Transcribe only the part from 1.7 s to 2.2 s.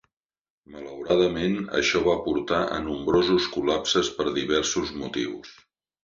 això va